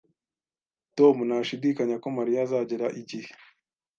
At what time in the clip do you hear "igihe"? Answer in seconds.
3.01-3.29